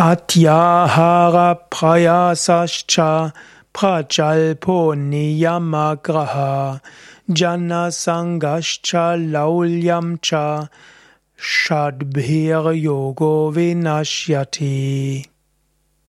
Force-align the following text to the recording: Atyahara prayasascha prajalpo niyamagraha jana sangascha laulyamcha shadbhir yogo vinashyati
Atyahara 0.00 1.48
prayasascha 1.70 3.34
prajalpo 3.74 4.96
niyamagraha 4.96 6.80
jana 7.28 7.82
sangascha 7.92 9.04
laulyamcha 9.32 10.70
shadbhir 11.36 12.64
yogo 12.86 13.52
vinashyati 13.52 15.26